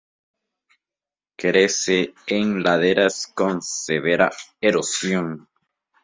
Crece 1.37 2.15
en 2.25 2.63
laderas 2.63 3.27
con 3.35 3.61
severa 3.61 4.31
erosión. 4.59 5.47